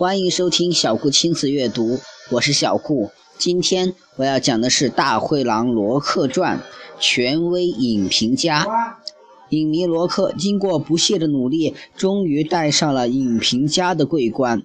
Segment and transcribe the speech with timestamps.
[0.00, 3.10] 欢迎收听小顾亲子阅读，我是小顾。
[3.36, 6.56] 今天我要讲的是《大灰狼罗克传》，
[6.98, 8.66] 权威影评家。
[9.50, 14.62] 影迷罗克经过不懈的努力，终于戴上了影评家的桂冠。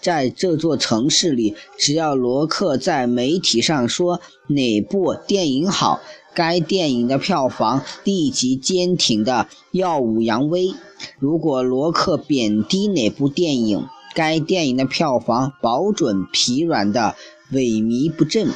[0.00, 6.00] 在这座城市里，只要罗克在媒体上说哪部电影好，
[6.32, 10.76] 该电影的票房立即坚挺的耀武扬威；
[11.18, 13.84] 如果罗克贬低哪部电影，
[14.16, 17.14] 该电影的票房保准疲软的
[17.52, 18.48] 萎靡不振。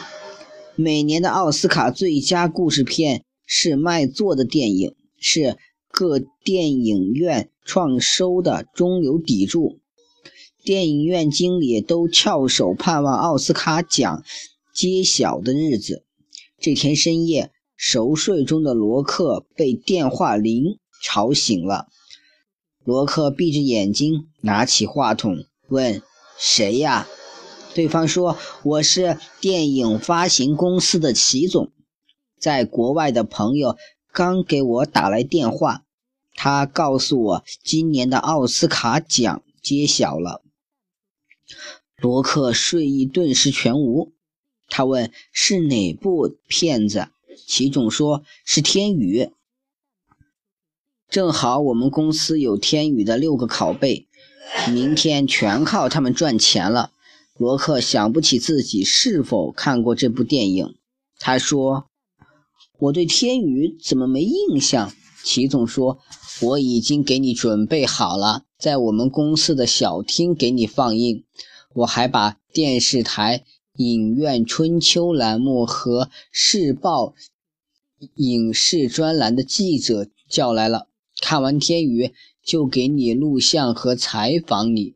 [0.75, 5.59] 每年的奥斯卡最佳故事片是卖座的电影，是
[5.91, 9.81] 各电影院创收的中流砥柱。
[10.65, 14.25] 电影院经理都翘首盼望奥斯卡奖
[14.75, 16.05] 揭晓的日子。
[16.59, 21.89] 这天深夜，熟睡中的罗克被电话铃吵醒了。
[22.83, 25.45] 罗克闭着眼睛，拿起话筒。
[25.71, 26.03] 问
[26.37, 27.07] 谁呀？
[27.75, 31.71] 对方说：“我是电影发行公司的齐总，
[32.41, 33.77] 在国外的朋友
[34.13, 35.85] 刚给我打来电话，
[36.35, 40.43] 他告诉我今年的奥斯卡奖揭晓了。”
[42.03, 44.13] 罗克睡意顿时全无。
[44.69, 47.11] 他问：“是哪部片子？”
[47.47, 49.23] 齐总说：“是《天宇》。
[51.09, 54.09] 正好我们公司有《天宇》的六个拷贝。”
[54.73, 56.93] 明天全靠他们赚钱了。
[57.39, 60.75] 罗克想不起自己是否看过这部电影。
[61.19, 61.87] 他说
[62.79, 64.93] ：“我对天宇怎么没印象？”
[65.25, 65.99] 齐总说
[66.43, 71.25] ：“我已经给你准备好了，在我们公司的小厅给你放映。
[71.75, 73.45] 我还把电视台
[73.77, 77.15] 影院春秋栏目和世报
[78.17, 80.89] 影视专栏的记者叫来了。
[81.21, 82.13] 看完天宇。”
[82.45, 84.95] 就给你录像和采访你。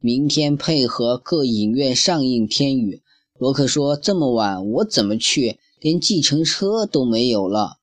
[0.00, 2.96] 明天配合各影院上映《天宇》。
[3.38, 5.58] 罗克说：“这么晚我怎么去？
[5.80, 7.78] 连计程车都没有了。”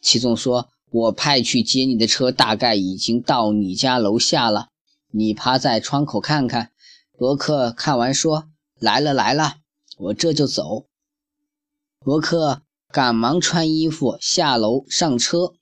[0.00, 4.68] 齐总说：“我派去接你的车大概已经到你家楼下了。
[5.10, 6.70] 你趴在窗口看看。”
[7.18, 9.56] 罗克看完说：“来了来了，
[9.98, 10.86] 我这就走。”
[12.04, 12.62] 罗克
[12.92, 15.54] 赶忙穿衣服下楼上车。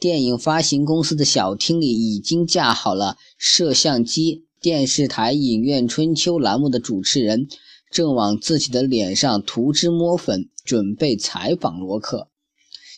[0.00, 7.48] 电影发行公司的小厅里已经架好了摄像机，电视台《影院春秋》栏目的主持人
[7.90, 12.28] 正往自己的脸上涂脂抹粉，准备采访罗克。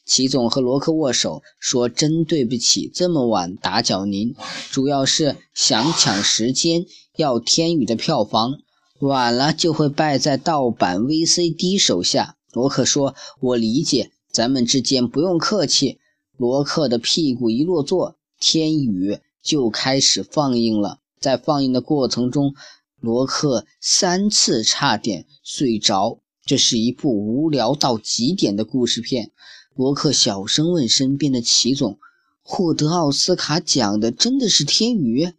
[0.04, 4.34] 齐总和罗克握手，说：“真对不起，这么晚打搅您，
[4.70, 6.84] 主要是想抢时间，
[7.16, 8.58] 要《天宇》的票房，
[8.98, 15.98] 晚了就会败在盗版 VCD 手下。”罗克说：“我理解，咱们之间不用客气。”
[16.40, 19.12] 罗克的屁股一落座，《天宇》
[19.42, 21.00] 就开始放映了。
[21.20, 22.54] 在放映的过程中，
[22.98, 26.20] 罗克三次差点睡着。
[26.46, 29.32] 这是一部无聊到极点的故事片。
[29.74, 31.98] 罗克小声问身边的齐总
[32.40, 35.34] ：“获得奥斯卡奖的真的是天宇？”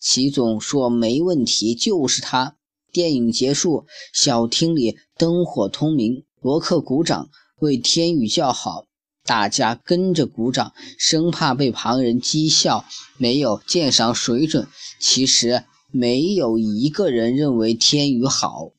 [0.00, 2.56] 齐总说：“没问题，就是他。”
[2.90, 3.84] 电影结束，
[4.14, 8.86] 小厅里灯火通明，罗克鼓掌为天宇叫好。
[9.24, 12.84] 大家跟着鼓掌，生怕被旁人讥笑
[13.16, 14.68] 没有鉴赏水准。
[15.00, 18.72] 其实没有一个人认为天宇好。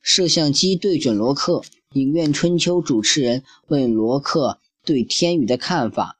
[0.00, 1.62] 摄像机对准罗克，
[1.94, 6.18] 影院春秋主持人问罗克对天宇的看法。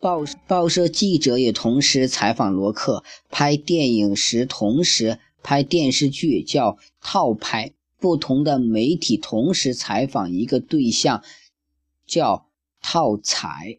[0.00, 3.02] 报报社记者也同时采访罗克。
[3.30, 11.22] 拍电影时同时拍电视剧叫套拍，不同的媒体同时采访一个对象。
[12.06, 12.50] 叫
[12.80, 13.78] 套彩。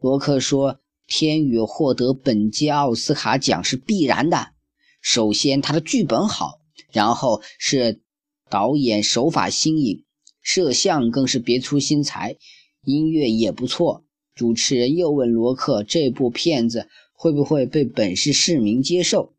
[0.00, 4.52] 罗克说：“天宇获得本届奥斯卡奖是必然的。
[5.00, 6.60] 首先，他的剧本好；
[6.92, 8.02] 然后是
[8.48, 10.04] 导演手法新颖，
[10.42, 12.36] 摄像更是别出心裁，
[12.82, 14.04] 音乐也不错。”
[14.34, 19.32] 主持人又问罗克：“这部片子会不会被本市市民接受？”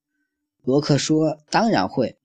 [0.63, 2.17] 罗克说：“当然会。”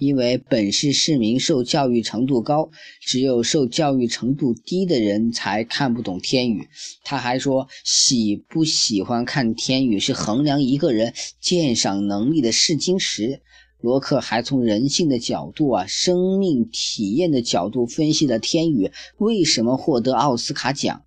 [0.00, 2.70] 因为本市市民受教育程度高，
[3.00, 6.66] 只有受教育程度低的人才看不懂天宇。
[7.04, 13.40] 他还说，喜不喜欢看天宇是衡量一个人鉴赏能力的试金石。
[13.80, 21.04] 罗克还从人性的角度啊，生命体验的角度分析了天宇为什么获得奥斯卡奖，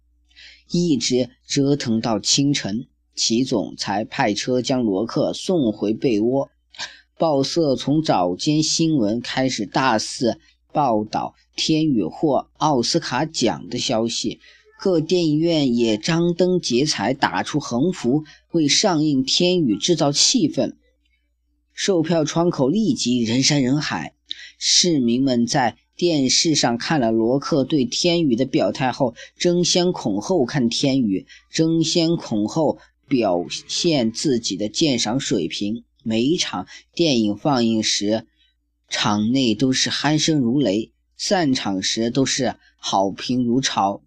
[0.71, 2.85] 一直折腾到清晨，
[3.15, 6.49] 齐总才派车将罗克送回被窝。
[7.19, 10.39] 报社从早间新闻开始大肆
[10.71, 14.39] 报道天宇获奥斯卡奖的消息，
[14.79, 20.75] 各电影院也张灯结彩，打出横幅，为上映《天宇》制造气氛。
[21.73, 24.13] 售票窗口立即人山人海，
[24.59, 31.21] 市民们在电视上看了罗克对《天宇》的表态后，争先恐后看《天宇》，
[31.55, 32.77] 争先恐后
[33.07, 35.83] 表现自己的鉴赏水平。
[36.03, 38.27] 每一场电影放映时，
[38.87, 44.01] 场内都是鼾声如雷；散场时，都是好评如潮。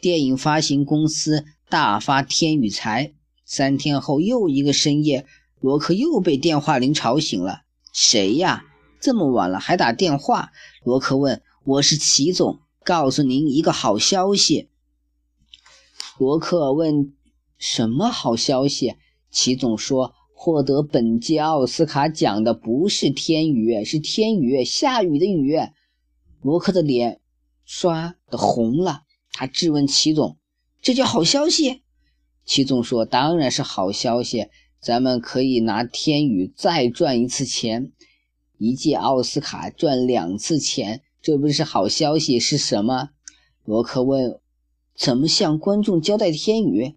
[0.00, 3.14] 电影发行公司大发天宇财。
[3.46, 5.26] 三天后，又一个深夜，
[5.60, 7.62] 罗克又被电话铃吵醒了。
[7.92, 8.64] 谁呀？
[9.00, 10.50] 这么晚了还打电话？
[10.82, 11.42] 罗克问。
[11.64, 14.68] 我是齐总，告诉您一个好消息。
[16.18, 17.14] 罗克问：
[17.56, 18.96] 什么好消息？
[19.30, 20.14] 齐总说：
[20.44, 25.56] 获得本届奥斯卡奖的不是天宇，是天宇，下雨的雨。
[26.42, 27.22] 罗克的脸
[27.64, 29.04] 刷的红了。
[29.32, 30.36] 他质问齐总
[30.82, 31.80] ：“这叫好消息？”
[32.44, 34.48] 齐总说：“当然是好消息，
[34.82, 37.92] 咱们可以拿天宇再赚一次钱，
[38.58, 43.12] 一届奥斯卡赚两次钱，这不是好消息是什么？”
[43.64, 44.38] 罗克问
[44.94, 46.96] ：“怎么向观众交代天宇？”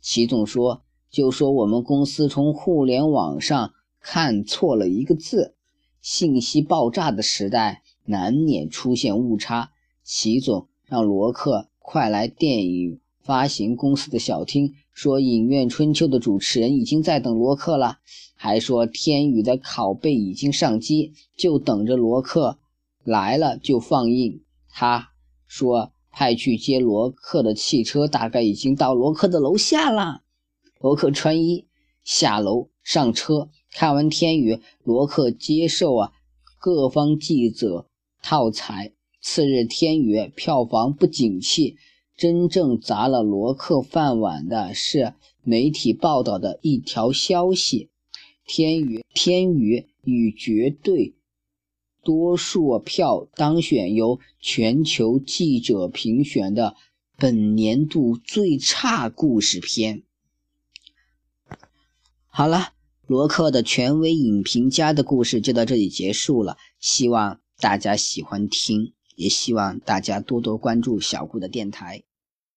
[0.00, 0.84] 齐总说
[1.16, 3.72] ：“就说我们公司从互联网上
[4.02, 5.54] 看错了一个字，
[6.02, 9.70] 信息爆炸的时代难免出现误差。”
[10.04, 10.68] 齐总。
[10.88, 17.98] 让罗克快来电影发行公司的小厅，说《影院春秋》的主持人已经在等罗克了，
[18.36, 22.58] 还说《天宇》的拷贝已经上机，就等着罗克
[23.02, 24.42] 来了就放映。
[24.68, 25.08] 他
[25.48, 30.22] 说派去接罗克的汽车大概已经到罗克的楼下了。
[30.78, 31.66] 罗克穿衣
[32.04, 36.12] 下楼上车，看完《天宇》，罗克接受啊
[36.58, 37.86] 各方记者
[38.22, 38.92] 套采。
[39.22, 41.76] 次日，《天宇》票房不景气，
[42.16, 47.88] 真正砸了罗克饭碗的是媒体报道的一条消息：
[48.46, 51.14] 《天宇》《天宇》以绝对
[52.04, 56.76] 多数票当选由全球记者评选的
[57.16, 60.02] 本年度最差故事片。
[62.38, 62.74] 好了，
[63.06, 68.92] 罗克的权威影评家的故事就到这里结束了，希望大家喜欢听。
[69.14, 72.02] 也希望大家多多关注小顾的电台。